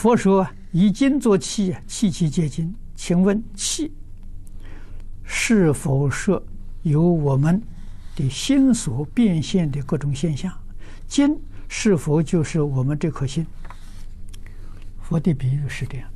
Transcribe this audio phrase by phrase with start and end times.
[0.00, 2.74] 佛说以金作器，器器皆金。
[2.96, 3.92] 请问器
[5.22, 6.42] 是否说
[6.84, 7.62] 由我们
[8.16, 10.50] 的心所变现的各种现象？
[11.06, 13.46] 金是否就是我们这颗心？
[15.02, 16.10] 佛的比喻是这样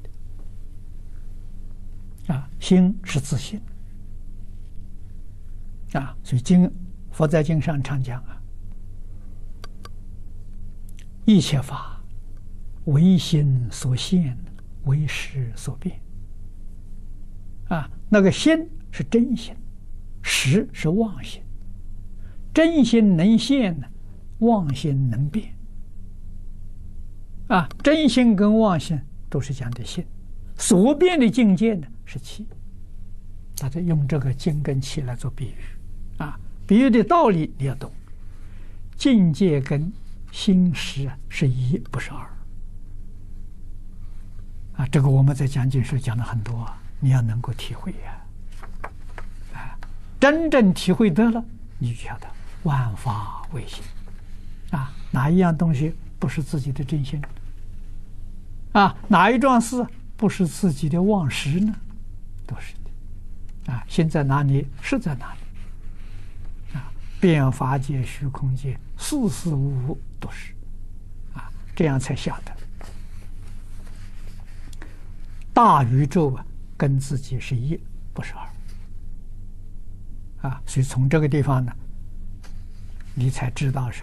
[2.27, 3.61] 的啊，心是自信
[5.93, 6.73] 啊，所以经
[7.11, 8.41] 佛在经上常讲啊，
[11.27, 11.93] 一切法
[12.85, 14.37] 唯心所现，
[14.84, 15.98] 唯识所变。
[17.69, 19.55] 啊，那个心是真心，
[20.23, 21.42] 识是妄心，
[22.52, 23.87] 真心能现呢，
[24.41, 25.55] 妄心能变。
[27.48, 30.05] 啊，真心跟妄心都是讲的心，
[30.56, 32.47] 所变的境界呢是气。
[33.56, 35.56] 大家用这个金跟气来做比喻，
[36.19, 37.91] 啊，比喻的道理你要懂。
[38.97, 39.92] 境界跟
[40.30, 42.28] 心识是一，不是二。
[44.77, 46.78] 啊，这个我们在讲经时讲的很多啊。
[47.01, 48.89] 你要能够体会呀，
[49.53, 49.77] 啊，
[50.19, 51.44] 真正体会得了，
[51.78, 52.27] 你就晓得
[52.62, 53.84] 万法唯心，
[54.70, 57.20] 啊，哪一样东西不是自己的真心？
[58.72, 59.86] 啊，哪一桩事
[60.17, 61.75] 不是自己的妄识呢？
[62.47, 62.72] 都是
[63.67, 66.89] 的，啊，心在哪里，识在哪里，啊，
[67.20, 70.55] 变法界、虚空界，事事物物都是，
[71.34, 72.56] 啊，这样才晓得
[75.55, 76.44] 大宇宙啊。
[76.77, 77.80] 跟自己是一，
[78.12, 78.48] 不是二，
[80.50, 81.72] 啊，所以从这个地方呢，
[83.14, 84.02] 你才知道是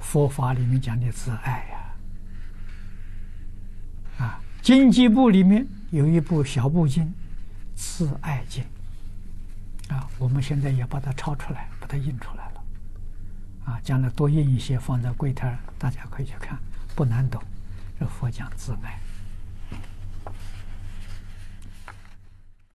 [0.00, 1.66] 佛法里面讲的自爱
[4.18, 7.04] 呀，啊，经济部里面有一部小部经
[7.74, 8.64] 《自爱经》，
[9.94, 12.64] 啊，我们现在也把它抄出来，把它印出来了，
[13.66, 16.58] 啊，将来多印一些放在柜台，大家可以去看，
[16.94, 17.42] 不难懂。
[18.00, 18.98] 这佛讲自爱。